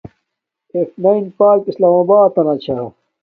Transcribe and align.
ایف 0.73 0.89
نین 1.03 1.23
پاک 1.37 1.59
اسلام 1.69 1.95
آباتنا 2.01 2.53
چھا 2.63 2.75